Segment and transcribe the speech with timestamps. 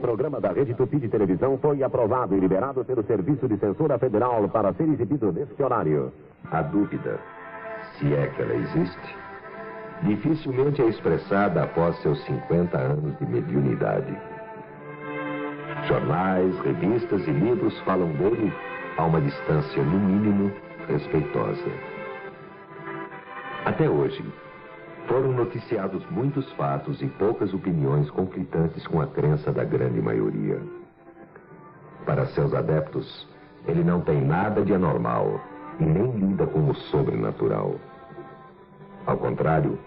[0.00, 4.48] Programa da Rede Tupi de Televisão foi aprovado e liberado pelo Serviço de Censura Federal
[4.48, 6.12] para ser exibido neste horário.
[6.50, 7.20] A dúvida,
[7.98, 9.16] se é que ela existe,
[10.02, 14.16] dificilmente é expressada após seus 50 anos de mediunidade.
[15.86, 18.52] Jornais, revistas e livros falam dele
[18.96, 20.50] a uma distância, no mínimo,
[20.88, 21.70] respeitosa.
[23.64, 24.24] Até hoje,
[25.06, 30.60] foram noticiados muitos fatos e poucas opiniões conflitantes com a crença da grande maioria.
[32.06, 33.28] Para seus adeptos,
[33.66, 35.40] ele não tem nada de anormal
[35.78, 37.76] e nem lida com o sobrenatural.
[39.06, 39.78] Ao contrário,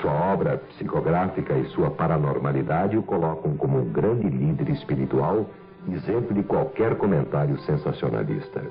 [0.00, 5.46] sua obra psicográfica e sua paranormalidade o colocam como um grande líder espiritual,
[5.88, 8.62] isento de qualquer comentário sensacionalista.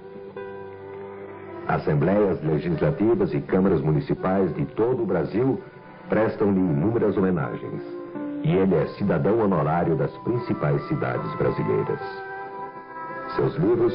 [1.68, 5.60] Assembleias legislativas e câmaras municipais de todo o Brasil
[6.08, 7.82] prestam-lhe inúmeras homenagens.
[8.44, 12.00] E ele é cidadão honorário das principais cidades brasileiras.
[13.36, 13.94] Seus livros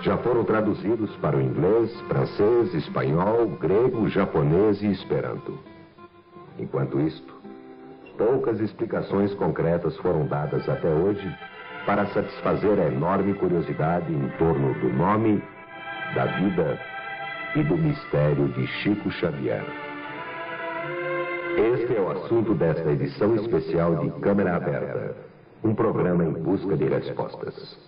[0.00, 5.58] já foram traduzidos para o inglês, francês, espanhol, grego, japonês e esperanto.
[6.58, 7.34] Enquanto isto,
[8.18, 11.34] poucas explicações concretas foram dadas até hoje
[11.86, 15.42] para satisfazer a enorme curiosidade em torno do nome,
[16.14, 16.78] da vida
[17.56, 19.64] e do mistério de Chico Xavier.
[21.74, 25.16] Este é o assunto desta edição especial de Câmara Aberta,
[25.64, 27.78] um programa em busca de respostas.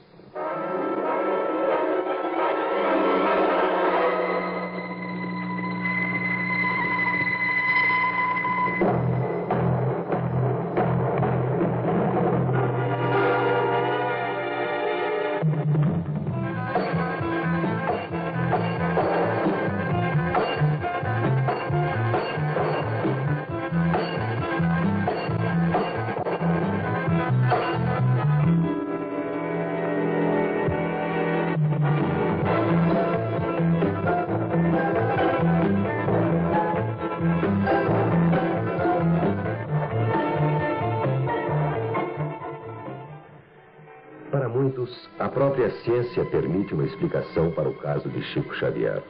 [45.69, 49.03] A ciência permite uma explicação para o caso de Chico Xavier.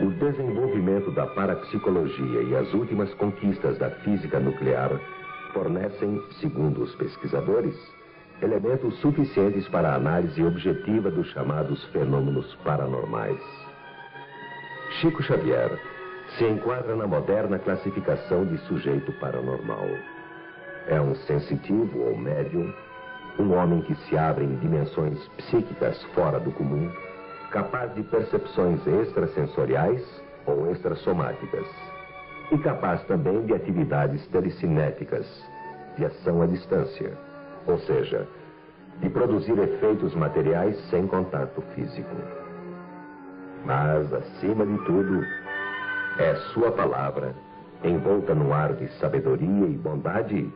[0.00, 4.90] O desenvolvimento da parapsicologia e as últimas conquistas da física nuclear
[5.52, 7.76] fornecem, segundo os pesquisadores,
[8.42, 13.40] elementos suficientes para a análise objetiva dos chamados fenômenos paranormais.
[15.00, 15.70] Chico Xavier
[16.36, 19.86] se enquadra na moderna classificação de sujeito paranormal.
[20.88, 22.74] É um sensitivo ou médium
[23.38, 26.90] um homem que se abre em dimensões psíquicas fora do comum,
[27.50, 30.02] capaz de percepções extrasensoriais
[30.46, 31.66] ou extrassomáticas,
[32.50, 35.26] e capaz também de atividades telecinéticas,
[35.96, 37.12] de ação à distância,
[37.66, 38.26] ou seja,
[39.00, 42.16] de produzir efeitos materiais sem contato físico.
[43.64, 45.24] Mas, acima de tudo,
[46.18, 47.34] é Sua palavra,
[47.82, 50.52] envolta no ar de sabedoria e bondade,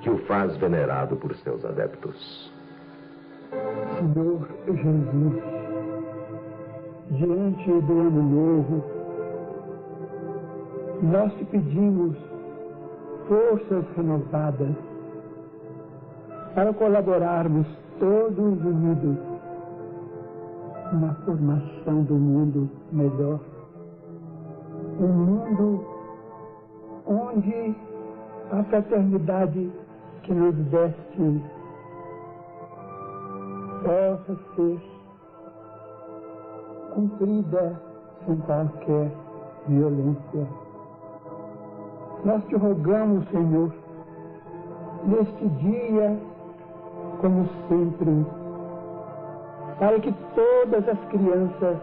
[0.00, 2.52] que o faz venerado por seus adeptos.
[3.98, 5.42] Senhor Jesus,
[7.10, 8.84] diante do ano novo,
[11.02, 12.16] nós te pedimos
[13.28, 14.76] forças renovadas
[16.54, 17.66] para colaborarmos
[17.98, 19.16] todos unidos
[20.92, 23.40] na formação do mundo melhor.
[24.98, 25.84] Um mundo
[27.06, 27.76] onde
[28.50, 29.70] a fraternidade
[30.30, 31.42] que nos deste
[33.82, 34.80] possa ser
[36.94, 37.82] cumprida
[38.24, 39.10] sem qualquer
[39.66, 40.46] violência.
[42.24, 43.72] Nós te rogamos, Senhor,
[45.02, 46.16] neste dia,
[47.20, 48.24] como sempre,
[49.80, 51.76] para que todas as crianças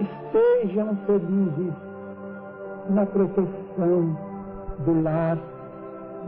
[0.00, 1.74] estejam felizes
[2.90, 4.16] na proteção
[4.80, 5.38] do lar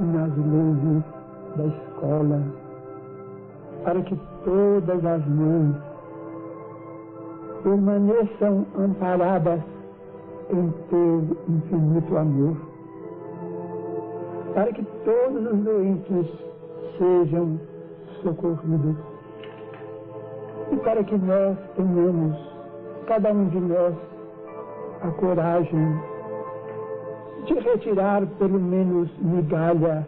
[0.00, 1.04] nas luzes
[1.56, 2.42] da escola,
[3.84, 5.76] para que todas as mães
[7.62, 9.60] permaneçam amparadas
[10.50, 12.56] em teu infinito amor,
[14.54, 16.26] para que todos os doentes
[16.98, 17.60] sejam
[18.22, 18.96] socorridos
[20.72, 22.36] e para que nós tenhamos,
[23.06, 23.94] cada um de nós,
[25.02, 26.09] a coragem
[27.46, 30.06] de retirar pelo menos migalha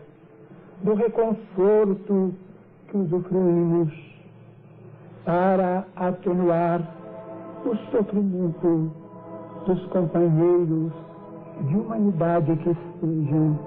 [0.83, 2.35] do reconforto
[2.89, 3.93] que usufruímos
[5.25, 6.81] para atenuar
[7.65, 8.93] o sofrimento
[9.67, 10.93] dos companheiros
[11.69, 13.59] de humanidade que estejam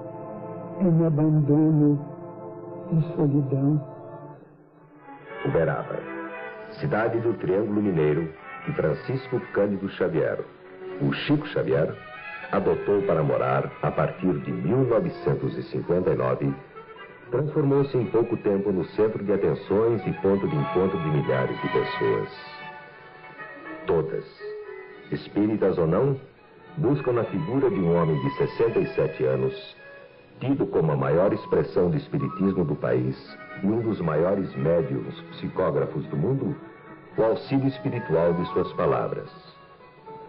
[0.80, 1.98] em abandono
[2.92, 3.80] de solidão.
[5.46, 5.98] Uberaba,
[6.80, 8.28] cidade do Triângulo Mineiro
[8.64, 10.40] que Francisco Cândido Xavier,
[11.00, 11.94] o Chico Xavier,
[12.52, 16.54] adotou para morar a partir de 1959,
[17.30, 21.68] transformou-se em pouco tempo no centro de atenções e ponto de encontro de milhares de
[21.68, 22.28] pessoas.
[23.86, 24.24] Todas,
[25.10, 26.20] espíritas ou não,
[26.76, 29.76] buscam na figura de um homem de 67 anos,
[30.40, 33.16] tido como a maior expressão do espiritismo do país
[33.62, 36.54] e um dos maiores médiums psicógrafos do mundo,
[37.16, 39.30] o auxílio espiritual de suas palavras,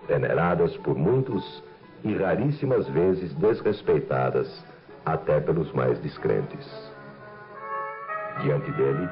[0.08, 1.62] veneradas por muitos
[2.04, 4.48] e raríssimas vezes desrespeitadas
[5.06, 6.66] até pelos mais descrentes.
[8.42, 9.10] Diante dele,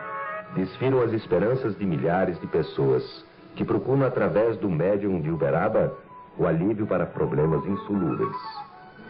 [0.55, 5.93] desfilam as esperanças de milhares de pessoas que procuram através do médium de Uberaba
[6.37, 8.35] o alívio para problemas insolúveis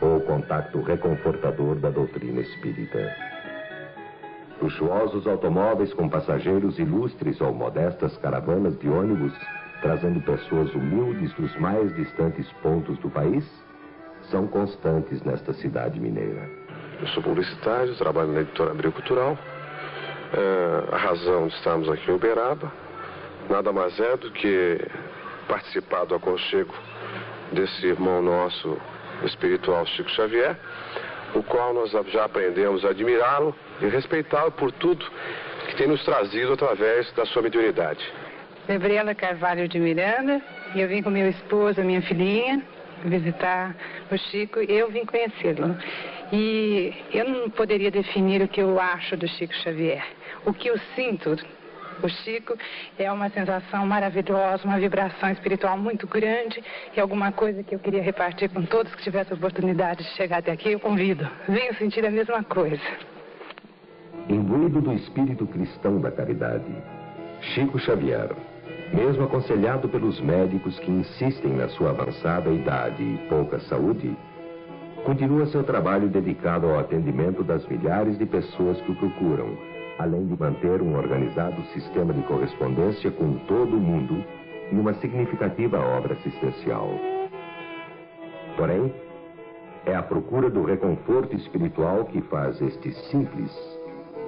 [0.02, 3.16] ou o contato reconfortador da doutrina espírita.
[4.62, 9.34] Luxuosos automóveis com passageiros ilustres ou modestas caravanas de ônibus
[9.82, 13.46] trazendo pessoas humildes dos mais distantes pontos do país
[14.30, 16.50] são constantes nesta cidade mineira.
[17.02, 19.38] Eu sou publicitário, trabalho na editora Abril Cultural.
[20.34, 22.72] É, a razão de estarmos aqui em Uberaba
[23.50, 24.80] nada mais é do que
[25.48, 26.74] participar do aconchego
[27.52, 28.78] desse irmão nosso
[29.24, 30.58] espiritual Chico Xavier,
[31.36, 35.06] o qual nós já aprendemos a admirá-lo e respeitá-lo por tudo
[35.68, 38.04] que tem nos trazido através da sua mediunidade.
[38.68, 40.42] Gabriela Carvalho de Miranda,
[40.74, 42.64] e eu vim com meu esposo, minha filhinha,
[43.04, 43.76] visitar
[44.12, 45.78] o Chico e eu vim conhecê-lo.
[46.32, 50.06] E eu não poderia definir o que eu acho do Chico Xavier.
[50.46, 51.38] O que eu sinto
[52.04, 52.58] o Chico
[52.98, 56.62] é uma sensação maravilhosa, uma vibração espiritual muito grande
[56.96, 60.40] e alguma coisa que eu queria repartir com todos que tivessem a oportunidade de chegar
[60.40, 61.28] até aqui, eu convido.
[61.48, 62.82] Venham sentir a mesma coisa.
[64.28, 66.74] Imbuído do espírito cristão da caridade,
[67.54, 68.30] Chico Xavier,
[68.96, 74.16] mesmo aconselhado pelos médicos que insistem na sua avançada idade e pouca saúde,
[75.04, 80.40] continua seu trabalho dedicado ao atendimento das milhares de pessoas que o procuram além de
[80.40, 84.24] manter um organizado sistema de correspondência com todo o mundo
[84.72, 86.90] e uma significativa obra assistencial.
[88.58, 88.94] Porém,
[89.86, 93.52] é a procura do reconforto espiritual que faz este simples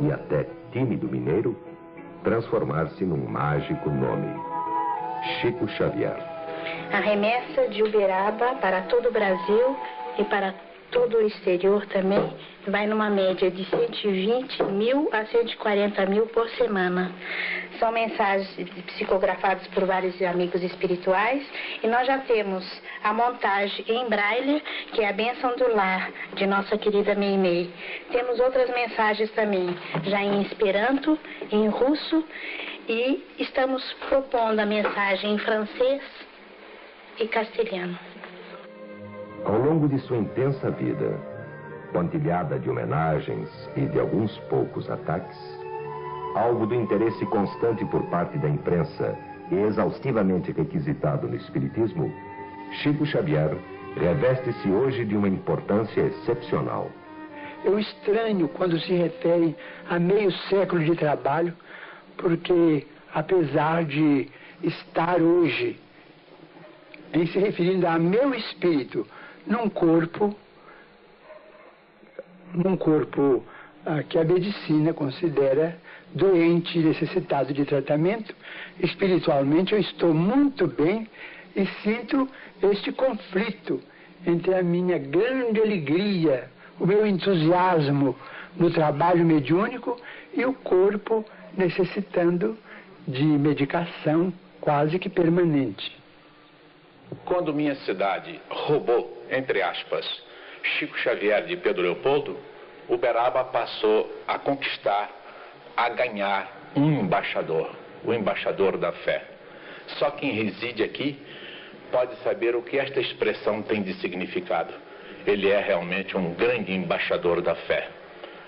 [0.02, 1.56] e até tímido mineiro
[2.24, 4.28] transformar-se num mágico nome:
[5.42, 6.18] Chico Xavier.
[6.92, 9.78] A remessa de Uberaba para todo o Brasil
[10.18, 10.54] e para
[10.92, 12.34] todo o exterior também
[12.68, 17.12] vai numa média de 120 mil a 140 mil por semana.
[17.80, 18.50] São mensagens
[18.88, 21.46] psicografadas por vários amigos espirituais
[21.84, 22.66] e nós já temos
[23.04, 24.62] a montagem em braille,
[24.94, 27.72] que é a bênção do lar, de nossa querida Meimei.
[28.12, 31.18] Temos outras mensagens também, já em Esperanto,
[31.52, 32.26] em russo
[32.90, 36.02] e estamos propondo a mensagem em francês
[37.20, 37.98] e castelhano.
[39.48, 41.18] Ao longo de sua intensa vida,
[41.94, 45.38] pontilhada de homenagens e de alguns poucos ataques,
[46.36, 49.18] alvo do interesse constante por parte da imprensa
[49.50, 52.14] e exaustivamente requisitado no Espiritismo,
[52.84, 53.58] Chico Xavier
[53.96, 56.92] reveste-se hoje de uma importância excepcional.
[57.64, 59.56] Eu estranho quando se refere
[59.90, 61.54] a meio século de trabalho,
[62.18, 64.28] porque apesar de
[64.62, 65.80] estar hoje
[67.14, 69.08] em se referindo a meu espírito
[69.48, 70.36] num corpo,
[72.54, 73.44] num corpo
[73.86, 75.78] ah, que a medicina considera
[76.14, 78.36] doente, necessitado de tratamento.
[78.80, 81.08] Espiritualmente eu estou muito bem
[81.56, 82.28] e sinto
[82.62, 83.82] este conflito
[84.26, 86.50] entre a minha grande alegria,
[86.80, 88.16] o meu entusiasmo
[88.56, 90.00] no trabalho mediúnico
[90.34, 91.24] e o corpo
[91.56, 92.58] necessitando
[93.08, 95.96] de medicação quase que permanente.
[97.26, 100.06] Quando minha cidade roubou entre aspas,
[100.64, 102.38] Chico Xavier de Pedro Leopoldo,
[102.88, 105.10] Uberaba passou a conquistar,
[105.76, 107.70] a ganhar um embaixador,
[108.04, 109.24] o embaixador da fé.
[110.00, 111.20] Só quem reside aqui
[111.92, 114.74] pode saber o que esta expressão tem de significado.
[115.26, 117.90] Ele é realmente um grande embaixador da fé,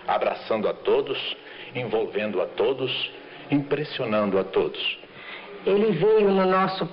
[0.07, 1.37] abraçando a todos,
[1.75, 3.11] envolvendo a todos,
[3.51, 4.99] impressionando a todos.
[5.65, 6.89] Ele veio no nosso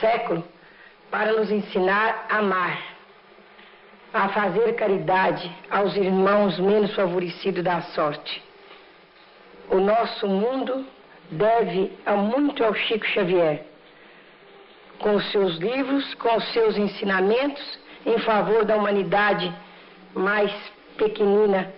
[0.00, 0.44] século
[1.12, 2.92] para nos ensinar a amar
[4.14, 8.42] a fazer caridade aos irmãos menos favorecidos da sorte.
[9.70, 10.84] O nosso mundo
[11.30, 11.92] deve
[12.30, 13.64] muito ao Chico Xavier,
[14.98, 19.52] com os seus livros, com os seus ensinamentos em favor da humanidade
[20.14, 20.52] mais
[20.96, 21.72] pequenina.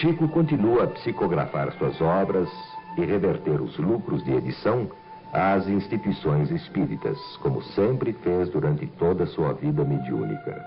[0.00, 2.48] Chico continua a psicografar suas obras
[2.96, 4.90] e reverter os lucros de edição
[5.32, 10.64] às instituições espíritas, como sempre fez durante toda a sua vida mediúnica.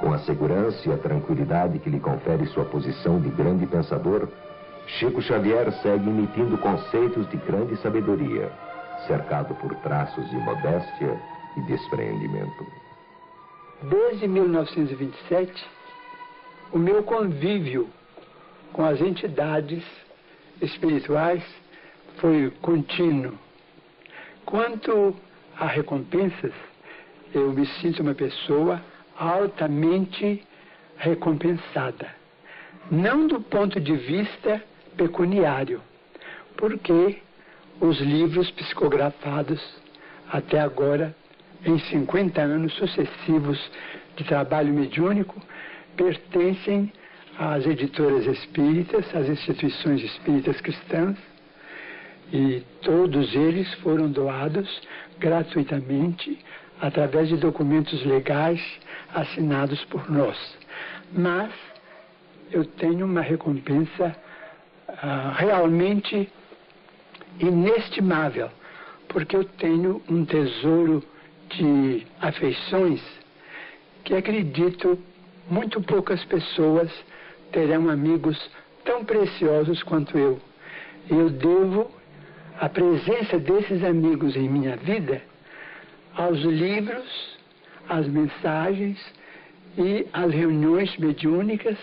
[0.00, 4.28] Com a segurança e a tranquilidade que lhe confere sua posição de grande pensador,
[4.86, 8.50] Chico Xavier segue emitindo conceitos de grande sabedoria,
[9.06, 11.20] cercado por traços de modéstia
[11.56, 12.66] e despreendimento.
[13.82, 15.52] Desde 1927,
[16.72, 17.88] o meu convívio
[18.72, 19.84] com as entidades
[20.60, 21.44] espirituais
[22.16, 23.38] foi contínuo.
[24.44, 25.14] Quanto
[25.58, 26.52] a recompensas,
[27.34, 28.82] eu me sinto uma pessoa
[29.18, 30.42] altamente
[30.96, 32.08] recompensada.
[32.90, 34.62] Não do ponto de vista
[34.96, 35.80] pecuniário,
[36.56, 37.18] porque
[37.80, 39.60] os livros psicografados
[40.30, 41.14] até agora,
[41.64, 43.58] em 50 anos sucessivos
[44.16, 45.40] de trabalho mediúnico,
[45.96, 46.92] pertencem
[47.38, 51.16] às editoras espíritas, às instituições espíritas cristãs,
[52.32, 54.68] e todos eles foram doados
[55.18, 56.38] gratuitamente
[56.80, 58.60] através de documentos legais
[59.14, 60.36] assinados por nós.
[61.12, 61.52] Mas
[62.50, 64.16] eu tenho uma recompensa
[64.88, 66.28] ah, realmente
[67.38, 68.50] inestimável,
[69.08, 71.02] porque eu tenho um tesouro
[71.50, 73.00] de afeições
[74.04, 74.98] que acredito
[75.48, 76.90] muito poucas pessoas
[77.52, 78.38] terão amigos
[78.84, 80.40] tão preciosos quanto eu.
[81.08, 81.90] Eu devo
[82.60, 85.22] a presença desses amigos em minha vida
[86.14, 87.38] aos livros,
[87.88, 88.98] às mensagens
[89.76, 91.78] e às reuniões mediúnicas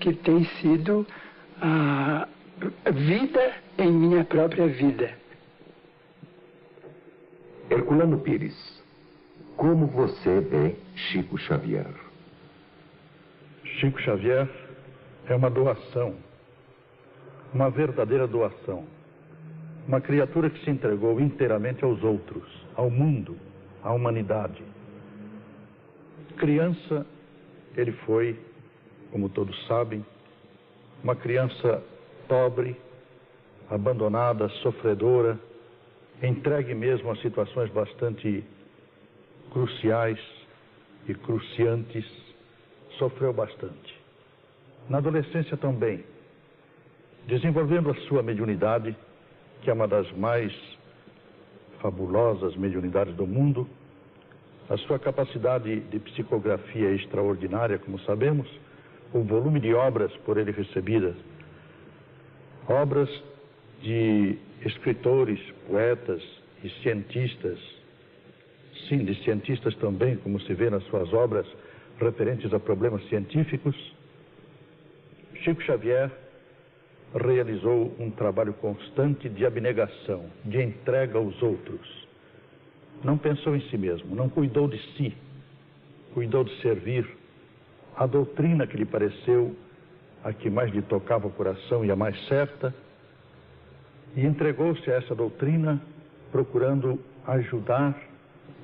[0.00, 1.06] que têm sido
[1.60, 2.26] a
[2.90, 5.12] vida em minha própria vida.
[7.70, 8.82] Herculano Pires,
[9.56, 11.90] como você vê Chico Xavier?
[13.64, 14.48] Chico Xavier
[15.28, 16.14] é uma doação,
[17.52, 18.84] uma verdadeira doação.
[19.86, 23.36] Uma criatura que se entregou inteiramente aos outros, ao mundo,
[23.82, 24.62] à humanidade.
[26.36, 27.06] Criança,
[27.76, 28.38] ele foi,
[29.12, 30.04] como todos sabem,
[31.04, 31.82] uma criança
[32.26, 32.76] pobre,
[33.70, 35.38] abandonada, sofredora,
[36.22, 38.44] entregue mesmo a situações bastante
[39.52, 40.18] cruciais
[41.08, 42.04] e cruciantes,
[42.98, 44.00] sofreu bastante.
[44.88, 46.04] Na adolescência também,
[47.26, 48.96] desenvolvendo a sua mediunidade,
[49.62, 50.52] que é uma das mais
[51.80, 53.68] fabulosas mediunidades do mundo,
[54.68, 58.48] a sua capacidade de psicografia é extraordinária, como sabemos,
[59.12, 61.14] o volume de obras por ele recebidas,
[62.68, 63.08] obras
[63.82, 66.22] de escritores, poetas
[66.64, 67.58] e cientistas,
[68.88, 71.46] sim, de cientistas também, como se vê nas suas obras
[72.00, 73.76] referentes a problemas científicos.
[75.42, 76.10] Chico Xavier
[77.16, 82.06] realizou um trabalho constante de abnegação, de entrega aos outros.
[83.02, 85.14] Não pensou em si mesmo, não cuidou de si,
[86.14, 87.06] cuidou de servir.
[87.96, 89.56] A doutrina que lhe pareceu
[90.26, 92.74] a que mais lhe tocava o coração e a mais certa,
[94.16, 95.80] e entregou-se a essa doutrina
[96.32, 97.96] procurando ajudar,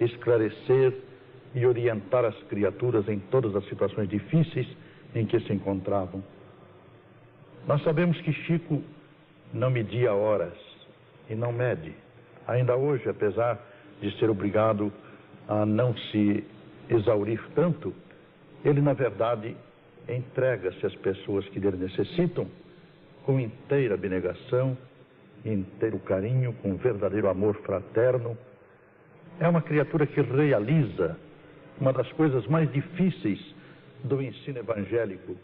[0.01, 0.93] esclarecer
[1.55, 4.67] e orientar as criaturas em todas as situações difíceis
[5.15, 6.23] em que se encontravam.
[7.67, 8.83] Nós sabemos que Chico
[9.53, 10.55] não media horas
[11.29, 11.95] e não mede.
[12.47, 13.59] Ainda hoje, apesar
[14.01, 14.93] de ser obrigado
[15.49, 16.45] a não se
[16.89, 17.95] exaurir tanto,
[18.65, 19.57] ele, na verdade,
[20.09, 22.47] entrega-se às pessoas que dele necessitam
[23.25, 24.77] com inteira abnegação,
[25.45, 28.37] inteiro carinho, com verdadeiro amor fraterno.
[29.41, 31.17] É uma criatura que realiza
[31.81, 33.41] uma das coisas mais difíceis
[34.05, 35.37] do ensino evangélico,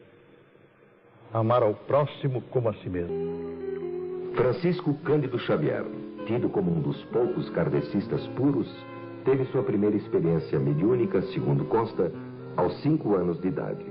[1.32, 3.16] amar ao próximo como a si mesmo.
[4.34, 5.84] Francisco Cândido Xavier,
[6.26, 8.68] tido como um dos poucos kardecistas puros,
[9.24, 12.12] teve sua primeira experiência mediúnica, segundo consta,
[12.56, 13.84] aos cinco anos de idade.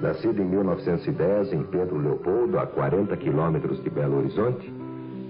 [0.00, 4.72] Nascido em 1910 em Pedro Leopoldo, a 40 quilômetros de Belo Horizonte,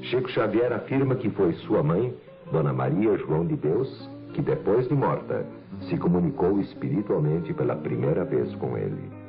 [0.03, 2.15] Chico Xavier afirma que foi sua mãe,
[2.53, 5.45] Dona Maria João de Deus, que depois de morta,
[5.89, 9.20] se comunicou espiritualmente pela primeira vez com ele.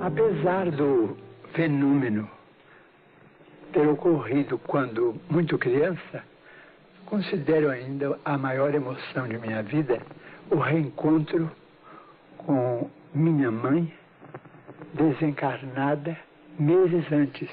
[0.00, 1.16] Apesar do
[1.54, 2.28] fenômeno
[3.72, 6.22] ter ocorrido quando muito criança,
[7.06, 10.00] considero ainda a maior emoção de minha vida
[10.50, 11.50] o reencontro
[12.38, 13.92] com minha mãe,
[14.92, 16.16] desencarnada
[16.58, 17.50] meses antes.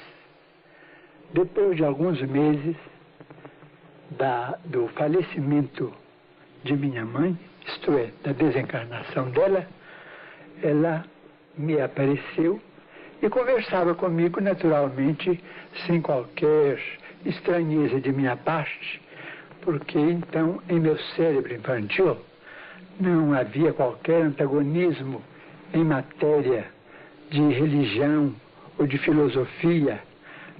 [1.32, 2.76] Depois de alguns meses
[4.10, 5.92] da, do falecimento
[6.62, 9.66] de minha mãe, isto é, da desencarnação dela,
[10.62, 11.04] ela
[11.56, 12.60] me apareceu
[13.22, 15.42] e conversava comigo naturalmente,
[15.86, 16.80] sem qualquer
[17.24, 19.00] estranheza de minha parte,
[19.60, 22.16] porque então em meu cérebro infantil
[22.98, 25.22] não havia qualquer antagonismo
[25.72, 26.66] em matéria
[27.30, 28.34] de religião
[28.78, 30.00] ou de filosofia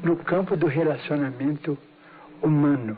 [0.03, 1.77] no campo do relacionamento
[2.41, 2.97] humano.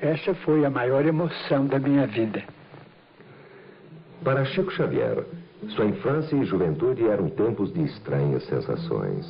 [0.00, 2.42] Essa foi a maior emoção da minha vida.
[4.22, 5.24] Para Chico Xavier,
[5.70, 9.26] sua infância e juventude eram tempos de estranhas sensações.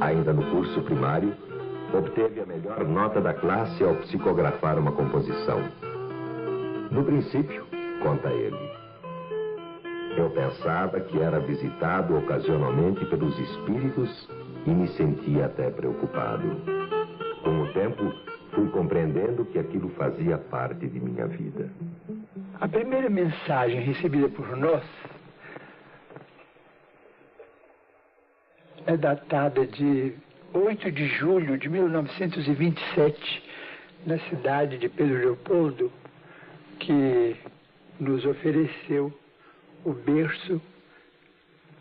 [0.00, 1.34] Ainda no curso primário,
[1.92, 5.60] obteve a melhor nota da classe ao psicografar uma composição.
[6.90, 7.64] No princípio,
[8.02, 8.56] conta ele,
[10.16, 14.28] eu pensava que era visitado ocasionalmente pelos espíritos
[14.66, 16.56] e me sentia até preocupado.
[17.42, 18.12] Com o tempo,
[18.52, 21.70] fui compreendendo que aquilo fazia parte de minha vida.
[22.60, 24.84] A primeira mensagem recebida por nós
[28.86, 30.12] é datada de
[30.52, 33.42] 8 de julho de 1927,
[34.04, 35.90] na cidade de Pedro Leopoldo,
[36.80, 37.34] que
[37.98, 39.10] nos ofereceu
[39.82, 40.60] o berço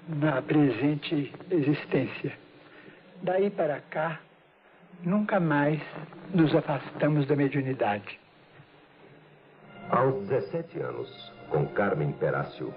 [0.08, 2.32] na presente existência.
[3.22, 4.22] Daí para cá,
[5.04, 5.82] nunca mais
[6.34, 8.18] nos afastamos da mediunidade.
[9.90, 12.72] Aos 17 anos, com Carmen Perácio,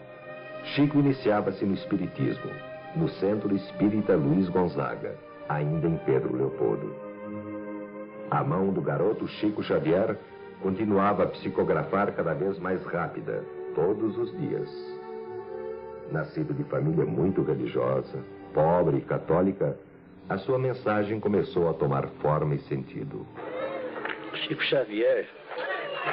[0.74, 2.50] Chico iniciava-se no Espiritismo,
[2.96, 5.14] no Centro Espírita Luiz Gonzaga,
[5.46, 6.96] ainda em Pedro Leopoldo.
[8.30, 10.16] A mão do garoto Chico Xavier
[10.62, 13.44] continuava a psicografar cada vez mais rápida,
[13.74, 14.70] todos os dias.
[16.10, 19.76] Nascido de família muito religiosa, pobre e católica,
[20.30, 23.26] a sua mensagem começou a tomar forma e sentido.
[24.46, 25.28] Chico Xavier,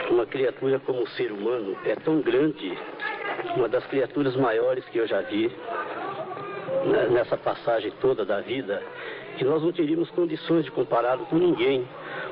[0.10, 2.78] uma criatura como o ser humano, é tão grande,
[3.56, 5.52] uma das criaturas maiores que eu já vi
[7.12, 8.82] nessa passagem toda da vida,
[9.38, 11.88] que nós não teríamos condições de compará-lo com ninguém,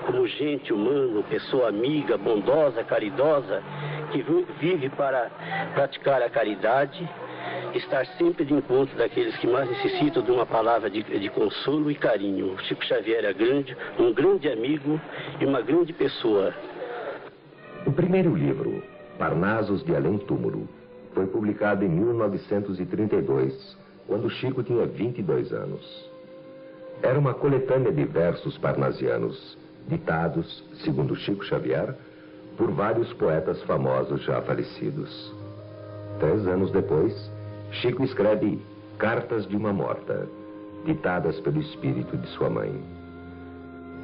[0.05, 3.63] como gente humano, pessoa amiga, bondosa, caridosa,
[4.11, 4.23] que
[4.59, 5.29] vive para
[5.73, 7.07] praticar a caridade,
[7.73, 11.95] estar sempre de encontro daqueles que mais necessitam de uma palavra de, de consolo e
[11.95, 12.57] carinho.
[12.63, 14.99] Chico Xavier é grande, um grande amigo
[15.39, 16.53] e uma grande pessoa.
[17.85, 18.83] O primeiro livro,
[19.17, 20.67] Parnasos de Além Túmulo,
[21.13, 26.09] foi publicado em 1932, quando Chico tinha 22 anos.
[27.01, 31.95] Era uma coletânea de versos parnasianos, ditados, segundo Chico Xavier,
[32.57, 35.33] por vários poetas famosos já falecidos.
[36.19, 37.13] Três anos depois,
[37.71, 38.59] Chico escreve
[38.97, 40.27] Cartas de uma Morta,
[40.85, 42.73] ditadas pelo espírito de sua mãe.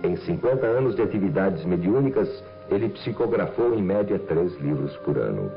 [0.03, 2.29] Em 50 anos de atividades mediúnicas,
[2.69, 5.51] ele psicografou em média três livros por ano.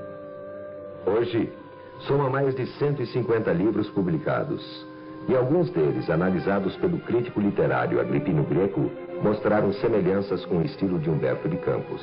[1.06, 1.52] Hoje,
[2.00, 4.86] soma mais de 150 livros publicados,
[5.28, 8.90] e alguns deles, analisados pelo crítico literário Agripino Greco,
[9.22, 12.02] mostraram semelhanças com o estilo de Humberto de Campos.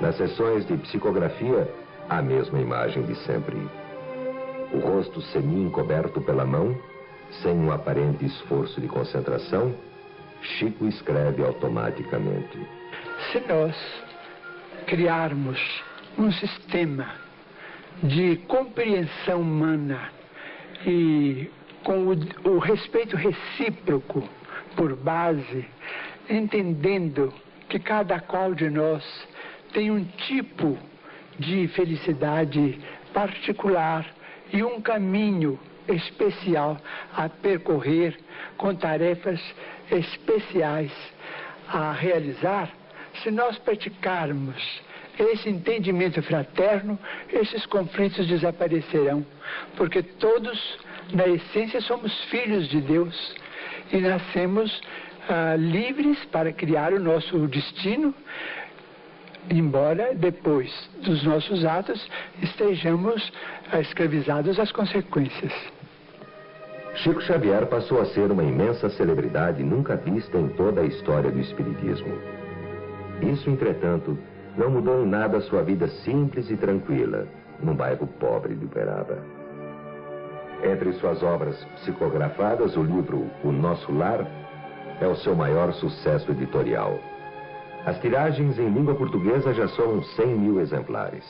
[0.00, 1.68] Nas sessões de psicografia,
[2.08, 3.56] a mesma imagem de sempre.
[4.72, 6.76] O rosto semi-encoberto pela mão,
[7.42, 9.74] sem um aparente esforço de concentração,
[10.42, 12.79] Chico escreve automaticamente.
[13.28, 13.76] Se nós
[14.86, 15.60] criarmos
[16.18, 17.14] um sistema
[18.02, 20.10] de compreensão humana
[20.86, 21.50] e
[21.84, 24.28] com o, o respeito recíproco
[24.74, 25.66] por base,
[26.28, 27.32] entendendo
[27.68, 29.04] que cada qual de nós
[29.72, 30.78] tem um tipo
[31.38, 32.80] de felicidade
[33.12, 34.06] particular
[34.52, 36.76] e um caminho especial
[37.16, 38.18] a percorrer
[38.56, 39.40] com tarefas
[39.90, 40.92] especiais
[41.68, 42.70] a realizar,
[43.22, 44.56] se nós praticarmos
[45.18, 46.98] esse entendimento fraterno,
[47.30, 49.24] esses conflitos desaparecerão,
[49.76, 50.78] porque todos
[51.12, 53.34] na essência, somos filhos de Deus
[53.92, 54.80] e nascemos
[55.28, 58.14] ah, livres para criar o nosso destino,
[59.50, 60.70] embora depois
[61.02, 62.08] dos nossos atos
[62.42, 63.32] estejamos
[63.72, 65.52] ah, escravizados às consequências.
[66.96, 71.40] Chico Xavier passou a ser uma imensa celebridade nunca vista em toda a história do
[71.40, 72.39] Espiritismo.
[73.22, 74.16] Isso, entretanto,
[74.56, 77.26] não mudou em nada sua vida simples e tranquila,
[77.62, 79.18] num bairro pobre de Uberaba.
[80.62, 84.26] Entre suas obras psicografadas, o livro O Nosso Lar
[85.00, 86.98] é o seu maior sucesso editorial.
[87.86, 91.24] As tiragens em língua portuguesa já são 100 mil exemplares.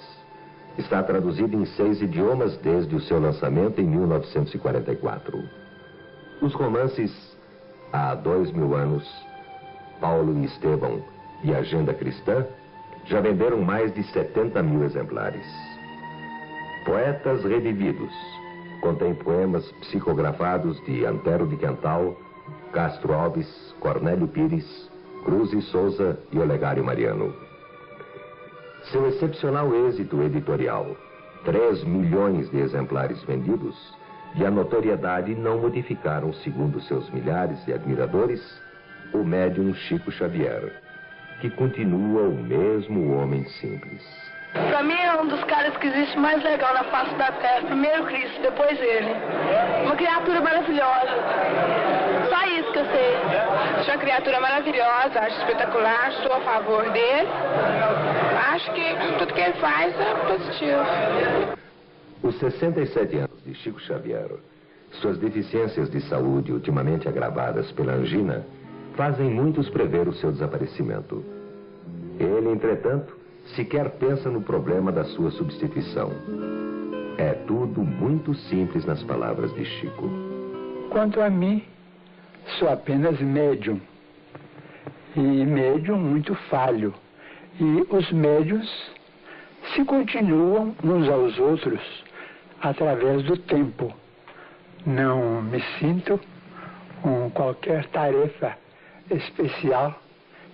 [0.76, 5.42] Está traduzido em seis idiomas desde o seu lançamento em 1944.
[6.40, 7.31] Os romances
[7.92, 9.05] Há dois mil anos,
[10.00, 11.03] Paulo e Estevão
[11.42, 12.46] e Agenda Cristã
[13.07, 15.46] já venderam mais de 70 mil exemplares.
[16.85, 18.12] Poetas Revividos
[18.81, 22.16] Contém poemas psicografados de Antero de Quental,
[22.72, 24.90] Castro Alves, Cornélio Pires,
[25.22, 27.35] Cruz e Souza e Olegário Mariano.
[28.90, 30.96] Seu excepcional êxito editorial,
[31.44, 33.76] 3 milhões de exemplares vendidos,
[34.35, 38.40] e a notoriedade não modificaram, segundo seus milhares de admiradores,
[39.12, 40.72] o médium Chico Xavier,
[41.40, 44.03] que continua o mesmo homem simples.
[44.53, 47.66] Pra mim é um dos caras que existe mais legal na face da terra.
[47.66, 49.14] Primeiro Cristo, depois ele.
[49.85, 51.11] Uma criatura maravilhosa.
[52.29, 53.16] Só isso que eu sei.
[53.79, 57.29] Acho uma criatura maravilhosa, acho espetacular, sou a favor dele.
[58.53, 61.57] Acho que tudo que ele faz é positivo.
[62.22, 64.31] Os 67 anos de Chico Xavier,
[65.00, 68.44] suas deficiências de saúde ultimamente agravadas pela angina,
[69.00, 71.24] fazem muitos prever o seu desaparecimento.
[72.18, 73.16] Ele, entretanto,
[73.56, 76.12] sequer pensa no problema da sua substituição.
[77.16, 80.06] É tudo muito simples nas palavras de Chico.
[80.90, 81.64] Quanto a mim,
[82.58, 83.80] sou apenas médium.
[85.16, 86.92] E médium muito falho.
[87.58, 88.68] E os médios
[89.74, 91.80] se continuam uns aos outros
[92.60, 93.90] através do tempo.
[94.84, 96.20] Não me sinto
[97.00, 98.58] com qualquer tarefa
[99.10, 100.00] especial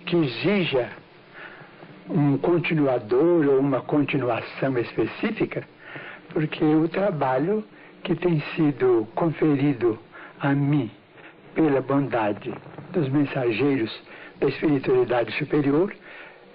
[0.05, 0.89] que exija
[2.09, 5.63] um continuador ou uma continuação específica,
[6.29, 7.63] porque o trabalho
[8.03, 9.99] que tem sido conferido
[10.39, 10.89] a mim
[11.53, 12.53] pela bondade
[12.91, 13.91] dos mensageiros
[14.39, 15.93] da espiritualidade superior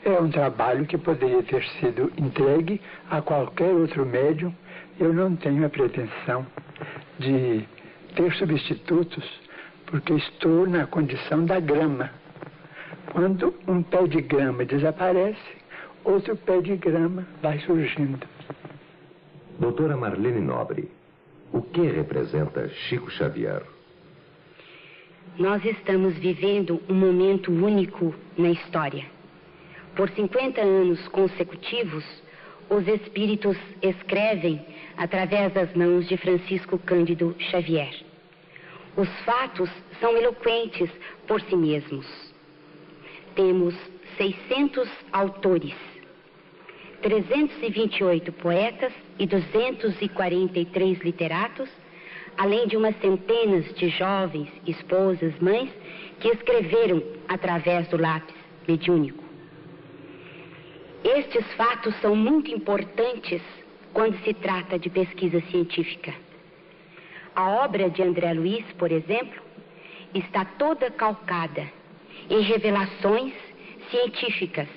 [0.05, 4.55] é um trabalho que poderia ter sido entregue a qualquer outro médium.
[4.99, 6.47] Eu não tenho a pretensão
[7.19, 7.65] de
[8.15, 9.25] ter substitutos,
[9.93, 12.11] porque estou na condição da grama.
[13.13, 15.39] Quando um pé de grama desaparece,
[16.03, 18.27] outro pé de grama vai surgindo.
[19.59, 20.91] Doutora Marlene Nobre,
[21.53, 23.63] o que representa Chico Xavier?
[25.39, 29.05] Nós estamos vivendo um momento único na história.
[29.95, 32.05] Por 50 anos consecutivos,
[32.71, 34.59] os espíritos escrevem
[34.97, 38.12] através das mãos de Francisco Cândido Xavier.
[38.97, 40.91] Os fatos são eloquentes
[41.27, 42.07] por si mesmos.
[43.35, 43.75] Temos
[44.19, 45.75] 600 autores,
[47.01, 51.71] 328 poetas e 243 literatos,
[52.37, 55.71] além de umas centenas de jovens, esposas, mães,
[56.21, 58.37] que escreveram através do lápis
[58.69, 59.25] mediúnico.
[61.03, 63.43] Estes fatos são muito importantes
[63.93, 66.15] quando se trata de pesquisa científica.
[67.35, 69.43] A obra de André Luiz, por exemplo,
[70.15, 71.67] está toda calcada
[72.29, 73.33] em revelações
[73.91, 74.69] científicas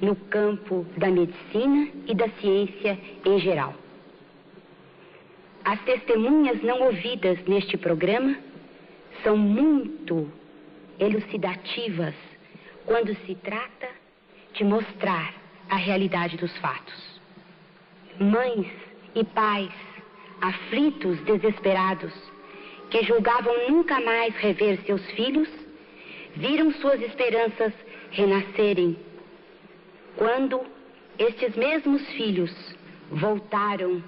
[0.00, 3.74] no campo da medicina e da ciência em geral.
[5.64, 8.36] As testemunhas não ouvidas neste programa
[9.22, 10.30] são muito
[10.98, 12.14] elucidativas
[12.84, 13.88] quando se trata
[14.52, 15.32] de mostrar
[15.70, 17.20] a realidade dos fatos.
[18.20, 18.70] Mães
[19.14, 19.72] e pais,
[20.40, 22.12] aflitos, desesperados,
[22.90, 25.48] que julgavam nunca mais rever seus filhos,
[26.36, 27.72] viram suas esperanças
[28.10, 28.96] renascerem
[30.16, 30.60] quando
[31.18, 32.52] estes mesmos filhos
[33.10, 34.02] voltaram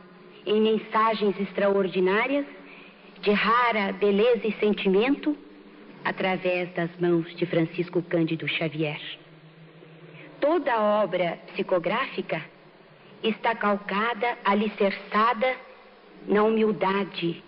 [0.44, 2.46] em mensagens extraordinárias
[3.20, 5.36] de rara beleza e sentimento
[6.04, 9.00] através das mãos de Francisco Cândido Xavier.
[10.40, 12.40] Toda a obra psicográfica
[13.22, 15.56] está calcada, alicerçada
[16.28, 17.42] na humildade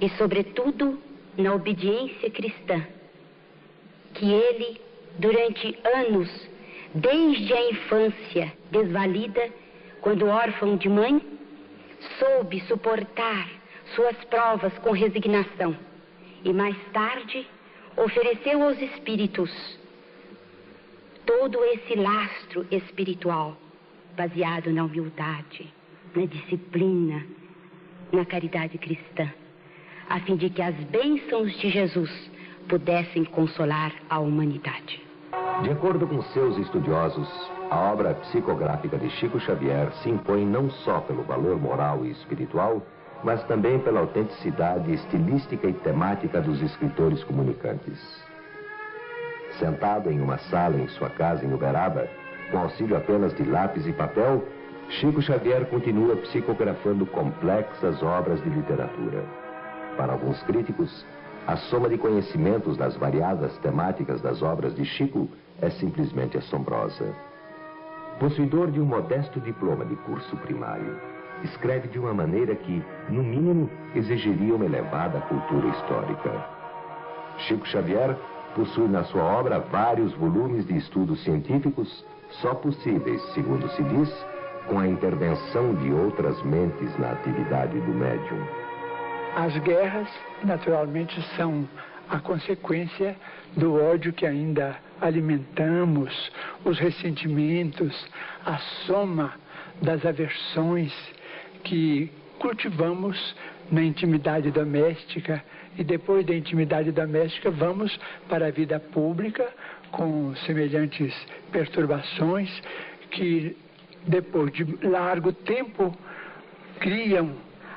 [0.00, 1.00] e, sobretudo,
[1.36, 2.86] na obediência cristã,
[4.14, 4.80] que ele,
[5.18, 6.28] durante anos,
[6.94, 9.48] desde a infância desvalida,
[10.00, 11.20] quando órfão de mãe,
[12.18, 13.48] soube suportar
[13.94, 15.76] suas provas com resignação
[16.44, 17.46] e mais tarde
[17.96, 19.50] ofereceu aos espíritos
[21.26, 23.56] todo esse lastro espiritual
[24.16, 25.72] baseado na humildade,
[26.14, 27.24] na disciplina,
[28.12, 29.28] na caridade cristã,
[30.08, 32.30] a fim de que as bênçãos de Jesus
[32.68, 35.02] pudessem consolar a humanidade.
[35.62, 37.28] De acordo com seus estudiosos,
[37.70, 42.82] a obra psicográfica de Chico Xavier se impõe não só pelo valor moral e espiritual,
[43.22, 48.00] mas também pela autenticidade estilística e temática dos escritores comunicantes.
[49.58, 52.08] Sentado em uma sala em sua casa em Uberaba,
[52.50, 54.42] com auxílio apenas de lápis e papel,
[54.98, 59.24] Chico Xavier continua psicografando complexas obras de literatura.
[59.96, 61.06] Para alguns críticos,
[61.46, 65.28] a soma de conhecimentos das variadas temáticas das obras de Chico
[65.62, 67.14] é simplesmente assombrosa.
[68.18, 70.98] Possuidor de um modesto diploma de curso primário,
[71.44, 76.32] escreve de uma maneira que, no mínimo, exigiria uma elevada cultura histórica.
[77.38, 78.16] Chico Xavier
[78.56, 82.04] possui na sua obra vários volumes de estudos científicos
[82.42, 84.26] só possíveis, segundo se diz,
[84.70, 88.46] com a intervenção de outras mentes na atividade do médium.
[89.34, 90.08] As guerras,
[90.44, 91.68] naturalmente, são
[92.08, 93.16] a consequência
[93.56, 96.32] do ódio que ainda alimentamos,
[96.64, 98.08] os ressentimentos,
[98.46, 99.34] a soma
[99.82, 100.92] das aversões
[101.64, 103.34] que cultivamos
[103.72, 105.42] na intimidade doméstica
[105.76, 109.48] e depois da intimidade doméstica vamos para a vida pública
[109.90, 111.14] com semelhantes
[111.50, 112.50] perturbações
[113.10, 113.56] que
[114.06, 115.94] depois de largo tempo
[116.78, 117.32] criam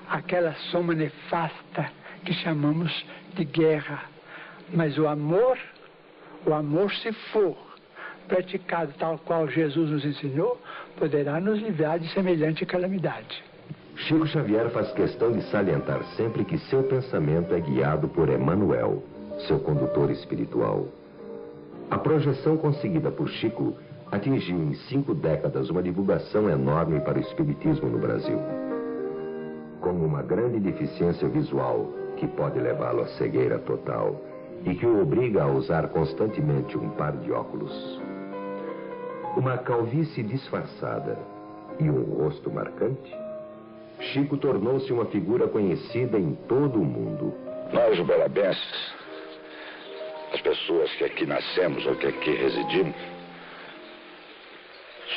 [0.09, 1.91] aquela soma nefasta
[2.25, 3.05] que chamamos
[3.36, 4.03] de guerra.
[4.73, 5.57] Mas o amor,
[6.45, 7.57] o amor se for
[8.27, 10.59] praticado tal qual Jesus nos ensinou,
[10.97, 13.43] poderá nos livrar de semelhante calamidade.
[13.95, 19.03] Chico Xavier faz questão de salientar sempre que seu pensamento é guiado por Emmanuel,
[19.47, 20.88] seu condutor espiritual.
[21.91, 23.75] A projeção conseguida por Chico
[24.13, 28.38] atingiu em cinco décadas uma divulgação enorme para o Espiritismo no Brasil.
[29.82, 34.21] Com uma grande deficiência visual, que pode levá-lo à cegueira total,
[34.65, 37.73] e que o obriga a usar constantemente um par de óculos.
[39.36, 41.17] Uma calvície disfarçada
[41.80, 43.12] e um rosto marcante,
[43.99, 47.34] Chico tornou-se uma figura conhecida em todo o mundo.
[47.71, 48.93] Nós, uberabenses,
[50.34, 53.12] as pessoas que aqui nascemos ou que aqui residimos,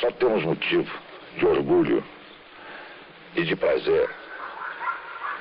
[0.01, 0.91] só temos motivo
[1.37, 2.05] de orgulho
[3.35, 4.09] e de prazer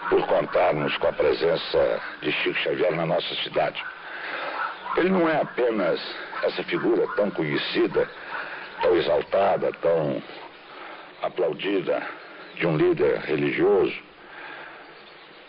[0.10, 3.84] por contarmos com a presença de Chico Xavier na nossa cidade.
[4.98, 6.00] Ele não é apenas
[6.44, 8.10] essa figura tão conhecida,
[8.82, 10.22] tão exaltada, tão
[11.22, 12.02] aplaudida
[12.56, 13.96] de um líder religioso.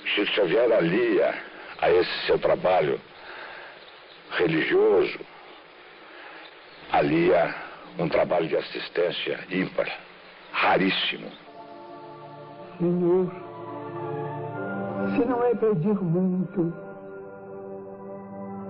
[0.05, 1.35] Chico Xavier alia
[1.81, 3.01] a esse seu trabalho
[4.31, 5.21] religioso,
[6.92, 7.65] alia
[7.98, 9.88] um trabalho de assistência ímpar,
[10.52, 11.28] raríssimo.
[12.78, 13.32] Senhor,
[15.14, 16.72] se não é pedir muito,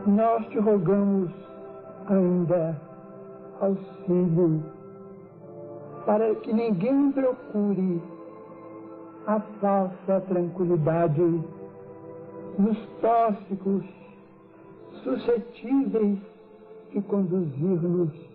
[0.07, 1.31] nós te rogamos
[2.09, 2.81] ainda
[3.61, 4.63] auxílio
[6.05, 8.01] para que ninguém procure
[9.27, 11.43] a falsa tranquilidade
[12.59, 13.85] nos tóxicos
[15.03, 16.19] suscetíveis
[16.93, 18.26] de conduzir-nos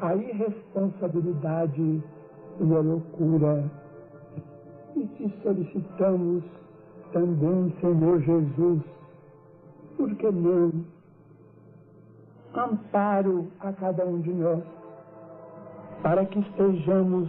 [0.00, 2.02] à irresponsabilidade
[2.60, 3.70] e à loucura.
[4.96, 6.44] E te solicitamos
[7.12, 8.82] também, Senhor Jesus,
[9.96, 10.72] porque não
[12.54, 14.62] amparo a cada um de nós,
[16.02, 17.28] para que estejamos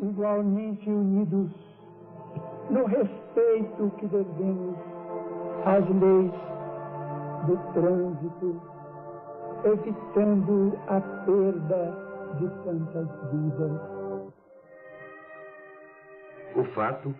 [0.00, 1.50] igualmente unidos
[2.70, 4.76] no respeito que devemos
[5.64, 6.32] às leis
[7.46, 8.60] do trânsito,
[9.64, 13.80] evitando a perda de tantas vidas.
[16.54, 17.14] O fato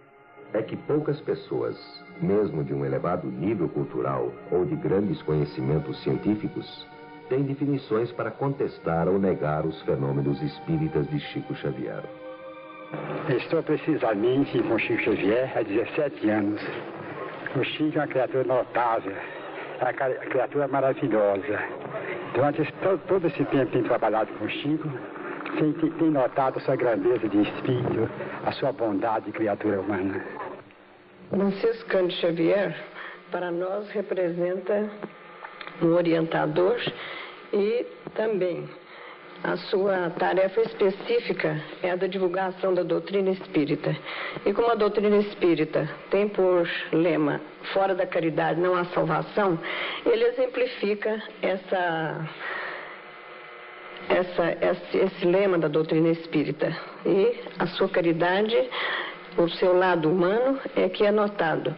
[0.53, 1.77] é que poucas pessoas,
[2.21, 6.87] mesmo de um elevado nível cultural ou de grandes conhecimentos científicos,
[7.29, 12.03] têm definições para contestar ou negar os fenômenos espíritas de Chico Xavier.
[13.29, 16.63] Estou precisamente com Chico Xavier há 17 anos.
[17.55, 21.59] O Chico é uma criatura notável, é uma criatura maravilhosa.
[22.35, 24.89] Durante todo, todo esse tempo que tenho trabalhado com o Chico,
[25.59, 28.09] tem, tem notado a sua grandeza de espírito,
[28.45, 30.25] a sua bondade de criatura humana.
[31.31, 32.75] Franciscano Xavier,
[33.31, 34.89] para nós, representa
[35.83, 36.77] um orientador
[37.53, 38.69] e também
[39.45, 43.97] a sua tarefa específica é a da divulgação da doutrina espírita.
[44.45, 47.41] E como a doutrina espírita tem por lema
[47.73, 49.59] fora da caridade não há salvação,
[50.05, 52.29] ele exemplifica essa,
[54.09, 56.75] essa, esse, esse lema da doutrina espírita.
[57.07, 58.57] E a sua caridade,
[59.37, 61.75] o seu lado humano, é que é notado.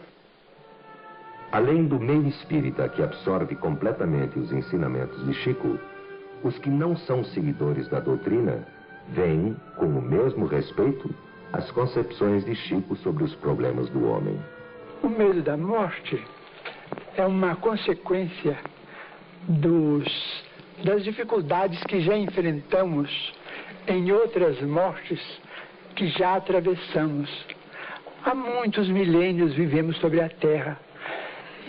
[1.53, 5.79] Além do meio espírita que absorve completamente os ensinamentos de Chico,
[6.43, 8.67] os que não são seguidores da doutrina
[9.09, 11.15] veem, com o mesmo respeito,
[11.53, 14.39] as concepções de Chico sobre os problemas do homem.
[15.03, 16.23] O medo da morte
[17.17, 18.57] é uma consequência
[19.49, 20.45] dos,
[20.85, 23.33] das dificuldades que já enfrentamos
[23.89, 25.21] em outras mortes
[25.97, 27.29] que já atravessamos.
[28.25, 30.79] Há muitos milênios vivemos sobre a Terra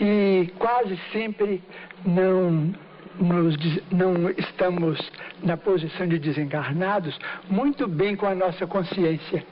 [0.00, 1.62] e quase sempre
[2.04, 2.72] não
[3.18, 3.56] nos,
[3.90, 4.98] não estamos
[5.42, 9.44] na posição de desencarnados muito bem com a nossa consciência.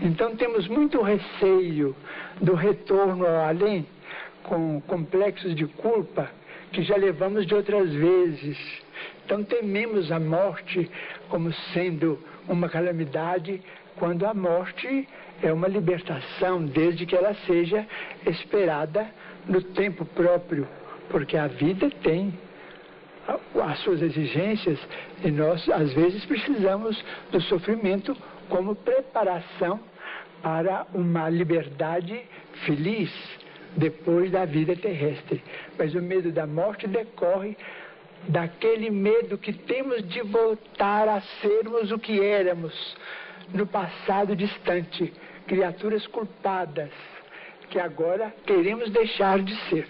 [0.00, 1.96] Então temos muito receio
[2.40, 3.86] do retorno ao além,
[4.42, 6.30] com complexos de culpa
[6.72, 8.58] que já levamos de outras vezes.
[9.24, 10.90] Então tememos a morte
[11.28, 13.62] como sendo uma calamidade,
[13.96, 15.08] quando a morte
[15.42, 17.86] é uma libertação, desde que ela seja
[18.26, 19.06] esperada
[19.46, 20.68] no tempo próprio,
[21.08, 22.32] porque a vida tem
[23.28, 24.78] as suas exigências
[25.24, 28.16] e nós, às vezes, precisamos do sofrimento
[28.48, 29.80] como preparação
[30.42, 32.22] para uma liberdade
[32.64, 33.12] feliz
[33.76, 35.42] depois da vida terrestre.
[35.78, 37.56] Mas o medo da morte decorre
[38.28, 42.96] daquele medo que temos de voltar a sermos o que éramos
[43.52, 45.12] no passado distante,
[45.46, 46.90] criaturas culpadas
[47.70, 49.86] que agora queremos deixar de ser.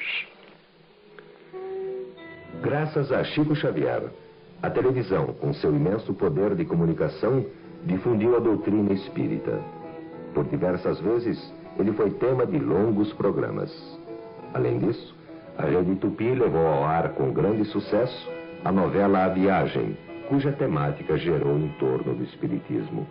[2.67, 4.03] Graças a Chico Xavier,
[4.61, 7.47] a televisão, com seu imenso poder de comunicação,
[7.85, 9.61] difundiu a doutrina espírita.
[10.35, 11.39] Por diversas vezes,
[11.79, 13.71] ele foi tema de longos programas.
[14.53, 15.15] Além disso,
[15.57, 18.29] a Rede Tupi levou ao ar com grande sucesso
[18.65, 19.97] a novela A Viagem,
[20.29, 23.07] cuja temática gerou em torno do Espiritismo.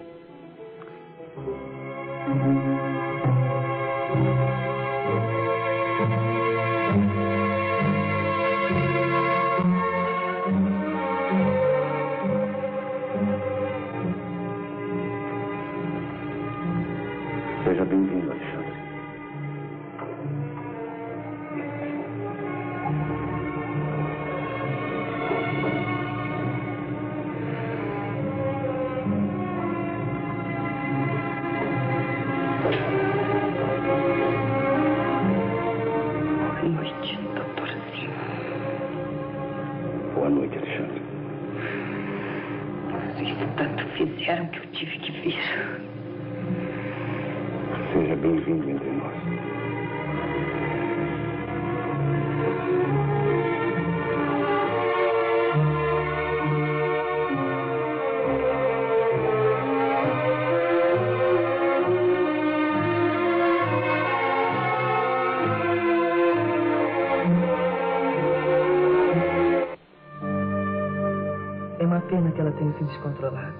[72.57, 73.53] Se descontrolado.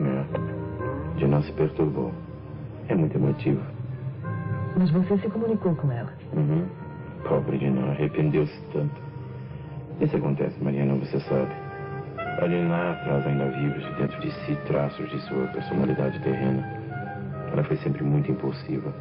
[0.00, 1.18] É.
[1.18, 2.12] De não se perturbou.
[2.88, 3.60] É muito emotivo.
[4.76, 6.12] Mas você se comunicou com ela?
[6.32, 6.66] Uhum.
[7.28, 8.94] Pobre de não, arrependeu-se tanto.
[10.00, 11.52] Isso acontece, Mariana, você sabe.
[12.42, 16.62] Ali lá atrás, ainda vivos, dentro de si, traços de sua personalidade terrena.
[17.52, 18.92] Ela foi sempre muito impulsiva.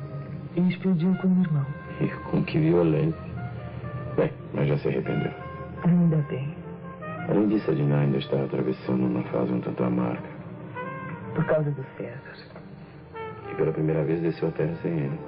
[0.55, 1.65] E explodiu com o irmão.
[1.99, 3.19] E com que violência.
[4.15, 5.31] Bem, mas já se arrependeu.
[5.83, 6.52] Ainda bem.
[7.29, 10.29] Além disso, a Dina ainda está atravessando uma fase um tanto amarga.
[11.33, 12.35] Por causa do César.
[13.51, 15.19] E pela primeira vez desceu a terra sem ele.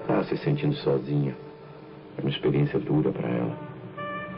[0.00, 1.34] Está se sentindo sozinha.
[2.18, 3.56] É uma experiência dura para ela.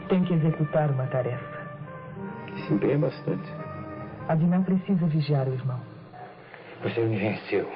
[0.09, 1.63] Tem que executar uma tarefa.
[2.47, 3.49] Que se empenha bastante.
[4.27, 5.79] A Dina precisa vigiar o irmão.
[6.83, 7.69] Você me venceu.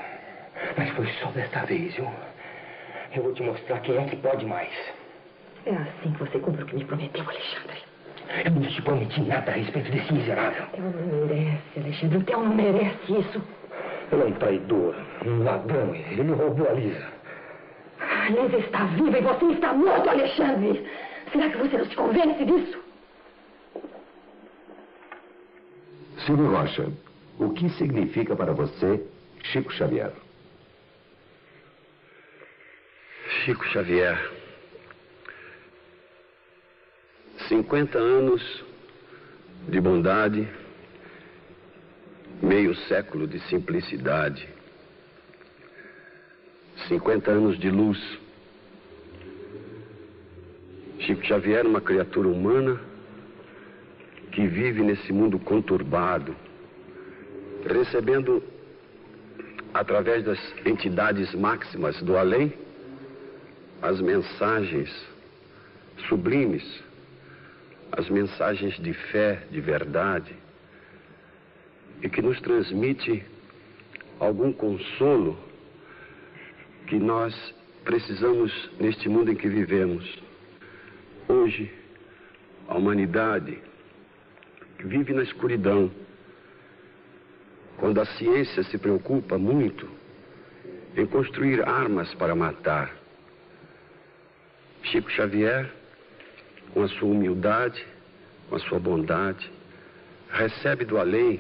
[0.78, 2.08] Mas foi só desta vez, viu?
[3.16, 4.74] Eu vou te mostrar quem é que pode mais.
[5.66, 7.87] É assim que você cumpre o que me prometeu, Alexandre.
[8.44, 10.66] Eu não te prometi nada a respeito desse miserável.
[10.74, 12.18] Ela não merece, Alexandre.
[12.18, 13.42] O Theo não merece isso.
[14.12, 15.96] Ele é um traidor, um ladrão.
[15.96, 17.08] Ele me roubou a Lisa.
[18.00, 20.86] A Lisa está viva e você está morto, Alexandre.
[21.32, 22.84] Será que você não se convence disso?
[26.26, 26.92] Silvio Rocha,
[27.40, 29.02] o que significa para você
[29.44, 30.12] Chico Xavier?
[33.46, 34.37] Chico Xavier
[37.58, 38.64] 50 anos
[39.68, 40.48] de bondade,
[42.40, 44.48] meio século de simplicidade,
[46.88, 47.98] 50 anos de luz.
[51.00, 52.80] Chico Xavier, uma criatura humana
[54.32, 56.36] que vive nesse mundo conturbado,
[57.66, 58.44] recebendo
[59.74, 62.54] através das entidades máximas do além
[63.82, 64.92] as mensagens
[66.08, 66.87] sublimes
[67.98, 70.36] as mensagens de fé, de verdade,
[72.02, 73.26] e que nos transmite
[74.20, 75.36] algum consolo
[76.86, 77.34] que nós
[77.84, 80.22] precisamos neste mundo em que vivemos.
[81.28, 81.74] Hoje,
[82.68, 83.58] a humanidade
[84.78, 85.92] vive na escuridão,
[87.78, 89.90] quando a ciência se preocupa muito
[90.96, 92.96] em construir armas para matar.
[94.84, 95.77] Chico Xavier
[96.74, 97.86] com a sua humildade,
[98.50, 99.50] com a sua bondade,
[100.30, 101.40] recebe do além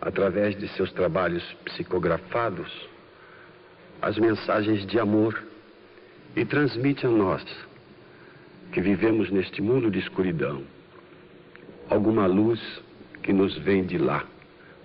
[0.00, 2.70] através de seus trabalhos psicografados,
[4.00, 5.40] as mensagens de amor
[6.34, 7.44] e transmite a nós,
[8.72, 10.64] que vivemos neste mundo de escuridão,
[11.88, 12.60] alguma luz
[13.22, 14.24] que nos vem de lá,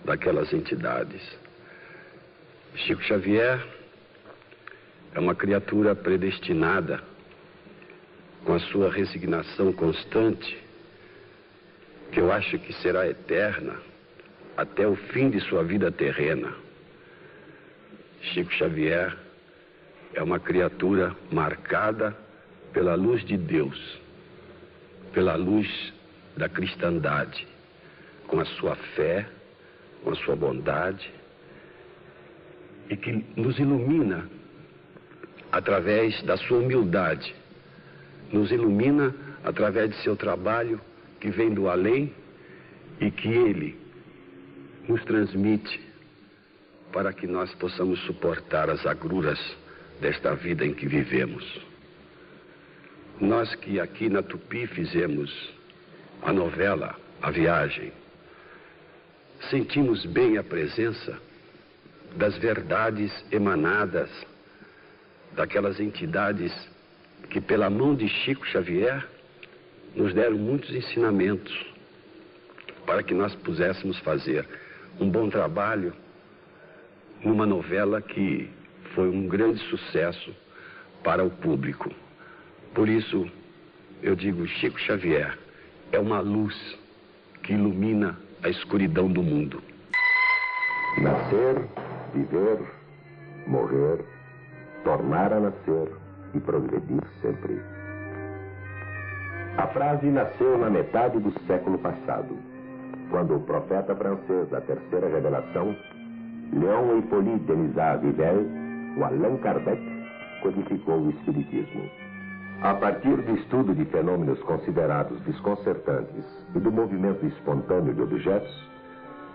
[0.05, 1.21] daquelas entidades.
[2.75, 3.65] Chico Xavier
[5.13, 7.01] é uma criatura predestinada,
[8.47, 10.57] com a sua resignação constante,
[12.13, 13.75] que eu acho que será eterna
[14.55, 16.53] até o fim de sua vida terrena.
[18.21, 19.17] Chico Xavier
[20.13, 22.15] é uma criatura marcada
[22.71, 23.77] pela luz de Deus,
[25.11, 25.67] pela luz
[26.37, 27.45] da cristandade,
[28.27, 29.27] com a sua fé,
[30.05, 31.11] com a sua bondade,
[32.89, 34.29] e que nos ilumina
[35.51, 37.35] através da sua humildade,
[38.31, 39.13] nos ilumina
[39.43, 40.79] através de seu trabalho
[41.19, 42.13] que vem do além
[42.99, 43.77] e que ele
[44.87, 45.79] nos transmite
[46.91, 49.39] para que nós possamos suportar as agruras
[49.99, 51.43] desta vida em que vivemos.
[53.19, 55.33] Nós que aqui na Tupi fizemos
[56.21, 57.91] a novela A Viagem,
[59.49, 61.19] sentimos bem a presença
[62.15, 64.09] das verdades emanadas
[65.35, 66.53] daquelas entidades
[67.29, 69.05] que, pela mão de Chico Xavier,
[69.95, 71.53] nos deram muitos ensinamentos
[72.85, 74.47] para que nós pudéssemos fazer
[74.99, 75.93] um bom trabalho
[77.23, 78.49] numa novela que
[78.93, 80.33] foi um grande sucesso
[81.03, 81.91] para o público.
[82.73, 83.29] Por isso,
[84.01, 85.37] eu digo, Chico Xavier
[85.91, 86.55] é uma luz
[87.43, 89.61] que ilumina a escuridão do mundo.
[91.01, 91.67] Nascer,
[92.13, 92.59] viver,
[93.47, 94.03] morrer,
[94.83, 95.89] tornar a nascer
[96.37, 97.59] e progredir sempre.
[99.57, 102.37] A frase nasceu na metade do século passado,
[103.09, 105.75] quando o profeta francês da terceira revelação,
[106.53, 108.47] Léon Hippolyte Denisard Vivelle,
[108.97, 109.81] o Allan Kardec,
[110.41, 111.89] codificou o Espiritismo.
[112.61, 116.25] A partir do estudo de fenômenos considerados desconcertantes
[116.55, 118.69] e do movimento espontâneo de objetos,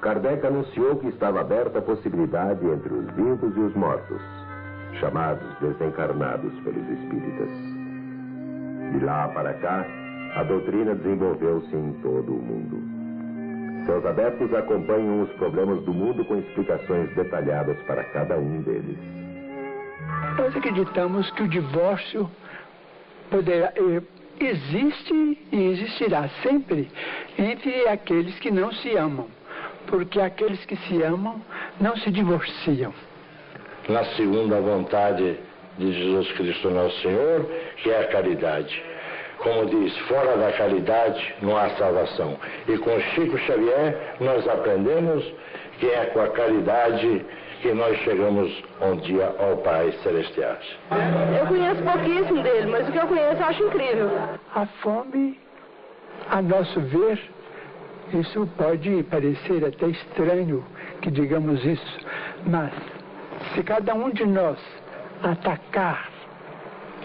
[0.01, 4.21] Kardec anunciou que estava aberta a possibilidade entre os vivos e os mortos,
[5.01, 7.49] chamados desencarnados pelos espíritas.
[8.93, 9.87] De lá para cá,
[10.37, 12.83] a doutrina desenvolveu-se em todo o mundo.
[13.87, 18.99] Seus adeptos acompanham os problemas do mundo com explicações detalhadas para cada um deles.
[20.39, 22.31] Nós acreditamos que o divórcio
[23.31, 24.03] poderá, eh,
[24.39, 26.91] existe e existirá sempre
[27.39, 29.27] entre aqueles que não se amam,
[29.87, 31.41] porque aqueles que se amam
[31.81, 32.93] não se divorciam.
[33.89, 35.39] Na segunda vontade
[35.79, 38.83] de Jesus Cristo nosso Senhor, que é a caridade.
[39.39, 42.39] Como diz, fora da caridade não há salvação.
[42.69, 45.25] E com Chico Xavier nós aprendemos
[45.79, 47.25] que é com a caridade
[47.61, 50.57] que nós chegamos um dia ao Pai Celestial.
[51.39, 54.11] Eu conheço pouquíssimo dele, mas o que eu conheço eu acho incrível.
[54.55, 55.41] A fome,
[56.31, 57.21] a nosso ver,
[58.15, 60.65] isso pode parecer até estranho
[61.01, 61.99] que digamos isso,
[62.47, 62.73] mas
[63.55, 64.59] se cada um de nós
[65.23, 66.09] atacar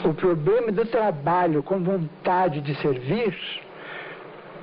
[0.04, 3.36] o problema do trabalho com vontade de servir,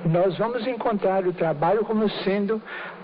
[0.05, 2.61] nós vamos encontrar o trabalho como sendo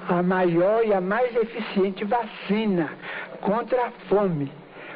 [0.08, 2.90] a maior e a mais eficiente vacina
[3.42, 4.52] contra a fome,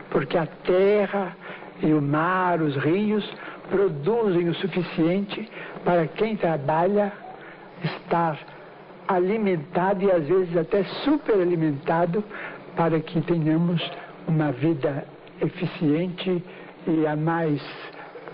[0.09, 1.36] porque a terra
[1.82, 3.28] e o mar, os rios,
[3.69, 5.49] produzem o suficiente
[5.84, 7.11] para quem trabalha
[7.84, 8.38] estar
[9.07, 12.23] alimentado e às vezes até superalimentado
[12.76, 13.82] para que tenhamos
[14.28, 15.05] uma vida
[15.41, 16.43] eficiente
[16.88, 17.61] e a mais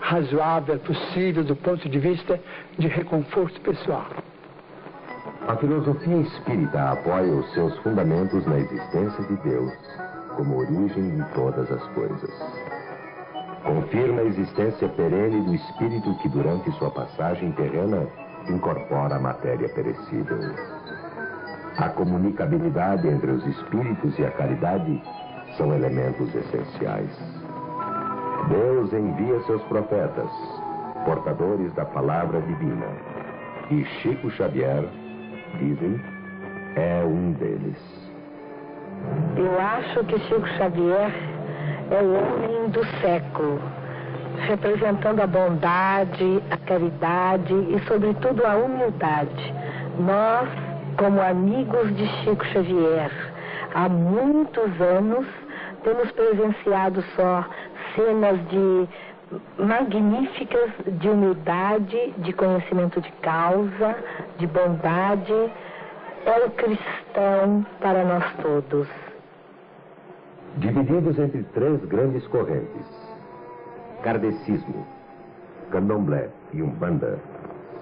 [0.00, 2.40] razoável possível do ponto de vista
[2.78, 4.06] de reconforto pessoal.
[5.48, 9.72] A filosofia espírita apoia os seus fundamentos na existência de Deus
[10.36, 12.30] como origem de todas as coisas.
[13.64, 18.06] Confirma a existência perene do espírito que, durante sua passagem terrena,
[18.48, 20.38] incorpora a matéria perecível.
[21.78, 25.02] A comunicabilidade entre os espíritos e a caridade
[25.56, 27.10] são elementos essenciais.
[28.48, 30.30] Deus envia seus profetas,
[31.04, 32.86] portadores da palavra divina.
[33.70, 34.84] E Chico Xavier,
[35.58, 36.00] dizem,
[36.76, 37.78] é um deles.
[39.36, 41.12] Eu acho que Chico Xavier
[41.90, 43.60] é o homem do século,
[44.46, 49.54] representando a bondade, a caridade e, sobretudo, a humildade.
[49.98, 50.48] Nós,
[50.96, 53.10] como amigos de Chico Xavier,
[53.74, 55.26] há muitos anos,
[55.82, 57.44] temos presenciado só
[57.94, 58.88] cenas de
[59.58, 60.70] magníficas
[61.00, 63.96] de humildade, de conhecimento de causa,
[64.38, 65.50] de bondade,
[66.24, 68.86] é o cristão para nós todos.
[70.58, 72.86] Divididos entre três grandes correntes:
[74.02, 74.86] kardecismo,
[75.70, 77.18] candomblé e umbanda,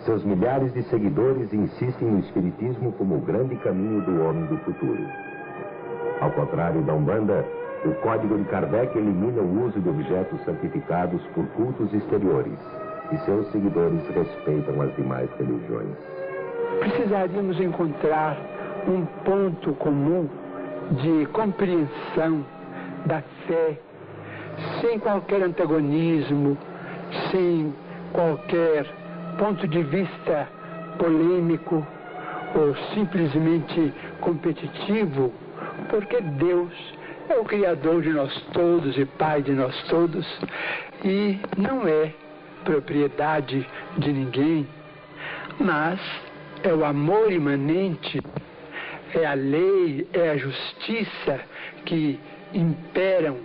[0.04, 5.06] seus milhares de seguidores insistem no espiritismo como o grande caminho do homem do futuro.
[6.20, 7.44] Ao contrário da umbanda,
[7.84, 12.58] o código de Kardec elimina o uso de objetos santificados por cultos exteriores
[13.12, 15.96] e seus seguidores respeitam as demais religiões.
[16.78, 18.36] Precisaríamos encontrar
[18.86, 20.28] um ponto comum
[20.92, 22.44] de compreensão
[23.06, 23.78] da fé,
[24.80, 26.56] sem qualquer antagonismo,
[27.30, 27.74] sem
[28.12, 28.99] qualquer
[29.40, 30.46] ponto de vista
[30.98, 31.86] polêmico
[32.54, 35.32] ou simplesmente competitivo,
[35.88, 36.70] porque Deus
[37.26, 40.26] é o Criador de nós todos e Pai de nós todos
[41.02, 42.12] e não é
[42.64, 43.66] propriedade
[43.96, 44.68] de ninguém,
[45.58, 45.98] mas
[46.62, 48.20] é o amor imanente,
[49.14, 51.40] é a lei, é a justiça
[51.86, 52.20] que
[52.52, 53.38] imperam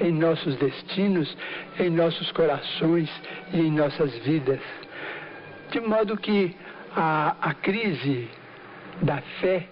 [0.00, 1.36] em nossos destinos,
[1.78, 3.10] em nossos corações
[3.52, 4.60] e em nossas vidas.
[5.72, 6.54] De modo que
[6.94, 8.28] a, a crise
[9.00, 9.66] da fé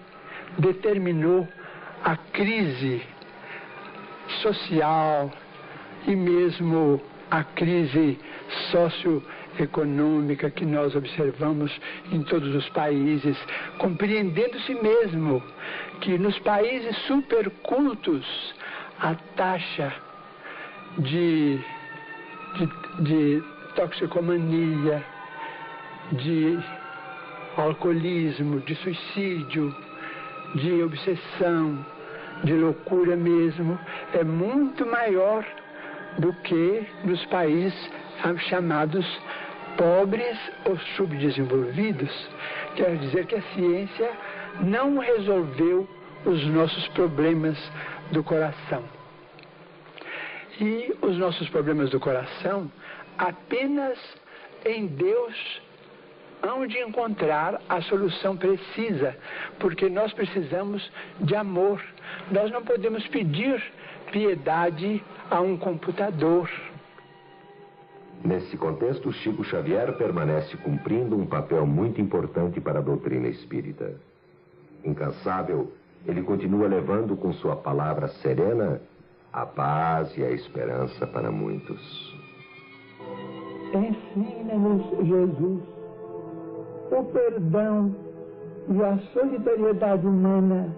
[0.59, 1.47] determinou
[2.03, 3.03] a crise
[4.43, 5.31] social
[6.07, 8.19] e mesmo a crise
[8.71, 11.71] socioeconômica que nós observamos
[12.11, 13.37] em todos os países,
[13.79, 15.43] compreendendo-se mesmo
[16.01, 18.55] que nos países supercultos
[18.99, 19.93] a taxa
[20.99, 21.61] de,
[22.57, 23.43] de, de
[23.77, 25.05] toxicomania,
[26.13, 26.59] de
[27.57, 29.75] alcoolismo, de suicídio,
[30.55, 31.85] de obsessão,
[32.45, 33.79] de loucura mesmo,
[34.15, 35.45] é muito maior
[36.19, 37.91] do que nos países
[38.49, 39.07] chamados
[39.77, 42.11] pobres ou subdesenvolvidos.
[42.77, 44.11] Quer dizer que a ciência
[44.61, 45.89] não resolveu
[46.25, 47.57] os nossos problemas
[48.11, 48.83] do coração.
[50.61, 52.71] E os nossos problemas do coração,
[53.17, 53.99] apenas
[54.67, 55.63] em Deus
[56.43, 59.17] hão de encontrar a solução precisa,
[59.59, 61.83] porque nós precisamos de amor.
[62.31, 63.63] Nós não podemos pedir
[64.11, 66.51] piedade a um computador.
[68.25, 73.95] Nesse contexto, Chico Xavier permanece cumprindo um papel muito importante para a doutrina espírita.
[74.85, 75.73] Incansável,
[76.07, 78.81] ele continua levando com sua palavra serena
[79.33, 81.81] a paz e a esperança para muitos.
[83.73, 85.63] Ensina-nos, Jesus,
[86.91, 87.95] o perdão
[88.69, 90.75] e a solidariedade humana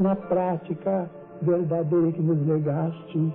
[0.00, 1.10] na prática
[1.42, 3.32] verdadeira que nos legaste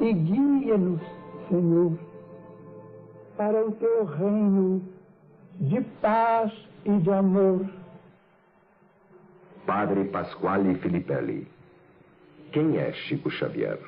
[0.00, 1.00] e guia-nos,
[1.48, 1.98] Senhor,
[3.36, 4.82] para o teu reino
[5.60, 6.52] de paz
[6.84, 7.66] e de amor.
[9.66, 11.46] Padre Pasquale Filipelli.
[12.50, 13.78] Quem é Chico Xavier?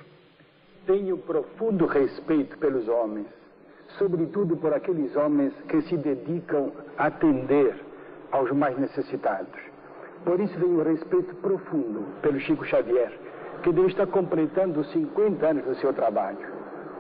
[0.86, 3.26] Tenho profundo respeito pelos homens,
[3.98, 7.74] sobretudo por aqueles homens que se dedicam a atender
[8.32, 9.60] aos mais necessitados.
[10.24, 13.12] Por isso tenho um respeito profundo pelo Chico Xavier,
[13.62, 16.38] que deve estar completando 50 anos do seu trabalho.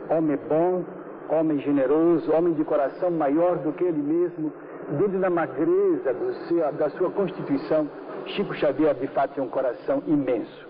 [0.08, 0.84] Homem bom,
[1.28, 4.52] homem generoso, homem de coração maior do que ele mesmo,
[4.98, 6.14] dentro da magreza
[6.48, 7.88] seu, da sua constituição,
[8.26, 10.68] Chico Xavier de fato tem um coração imenso.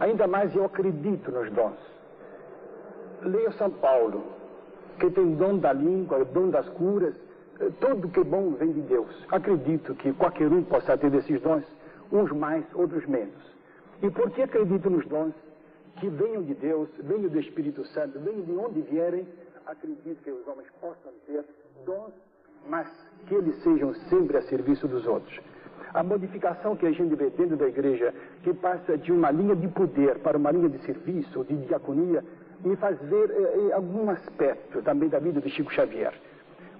[0.00, 1.78] Ainda mais eu acredito nos dons.
[3.22, 4.24] Leia São Paulo,
[5.00, 7.14] que tem dom da língua, dom das curas,
[7.80, 9.10] tudo que é bom vem de Deus.
[9.30, 11.64] Acredito que qualquer um possa ter esses dons,
[12.12, 13.34] uns mais, outros menos.
[14.02, 15.34] E porque acredito nos dons
[15.98, 19.26] que venham de Deus, venham do Espírito Santo, venham de onde vierem,
[19.66, 21.44] acredito que os homens possam ter
[21.84, 22.12] dons,
[22.68, 22.86] mas
[23.26, 25.40] que eles sejam sempre a serviço dos outros.
[25.92, 29.66] A modificação que a gente vê dentro da igreja, que passa de uma linha de
[29.68, 32.24] poder para uma linha de serviço, de diaconia,
[32.64, 36.12] me faz ver eh, algum aspecto também da vida de Chico Xavier.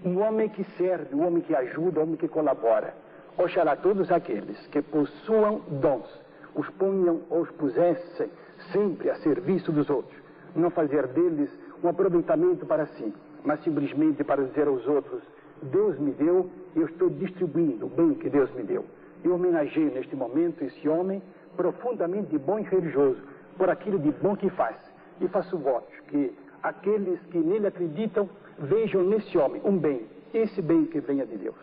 [0.04, 2.94] Um homem que serve, um homem que ajuda, um homem que colabora.
[3.38, 6.08] Oxalá todos aqueles que possuam dons,
[6.54, 8.28] os ponham ou os pusessem
[8.72, 10.18] sempre a serviço dos outros.
[10.54, 11.50] Não fazer deles
[11.82, 13.14] um aproveitamento para si,
[13.44, 15.22] mas simplesmente para dizer aos outros:
[15.62, 18.84] Deus me deu eu estou distribuindo o bem que Deus me deu.
[19.24, 21.22] Eu homenageio neste momento esse homem
[21.56, 23.20] profundamente bom e religioso
[23.56, 24.76] por aquilo de bom que faz.
[25.20, 30.86] E faço votos que aqueles que nele acreditam vejam nesse homem um bem, esse bem
[30.86, 31.56] que venha de Deus.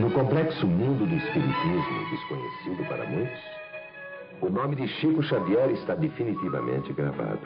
[0.00, 3.40] No complexo mundo do espiritismo, desconhecido para muitos,
[4.40, 7.40] o nome de Chico Xavier está definitivamente gravado.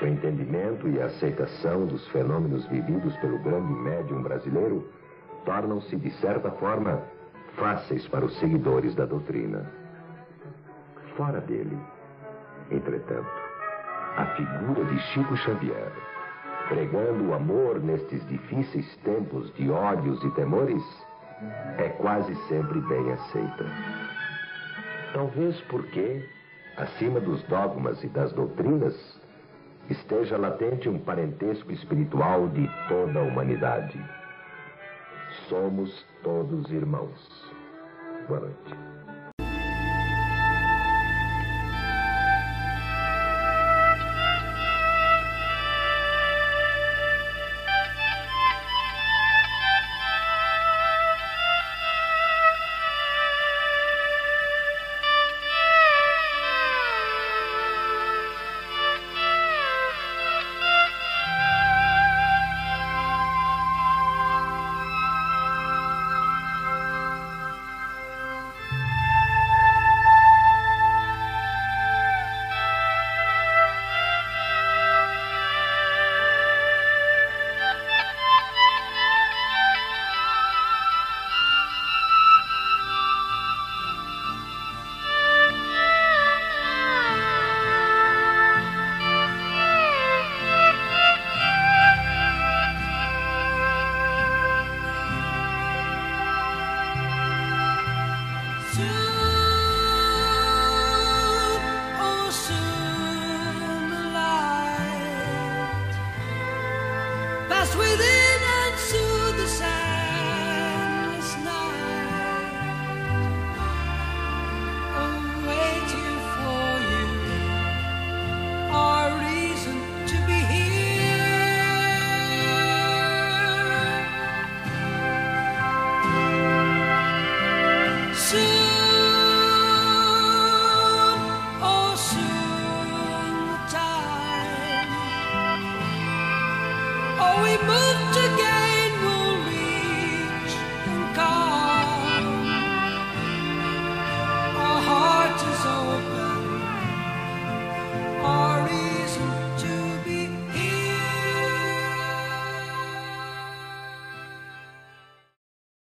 [0.00, 4.88] O entendimento e a aceitação dos fenômenos vividos pelo grande médium brasileiro
[5.44, 7.02] tornam-se, de certa forma,
[7.56, 9.70] fáceis para os seguidores da doutrina.
[11.16, 11.78] Fora dele,
[12.74, 13.30] entretanto,
[14.16, 15.92] a figura de Chico Xavier,
[16.68, 20.82] pregando o amor nestes difíceis tempos de ódios e temores,
[21.78, 23.64] é quase sempre bem aceita.
[25.12, 26.28] Talvez porque,
[26.76, 28.94] acima dos dogmas e das doutrinas,
[29.90, 34.00] esteja latente um parentesco espiritual de toda a humanidade.
[35.48, 37.52] Somos todos irmãos.
[38.28, 38.93] Boa noite.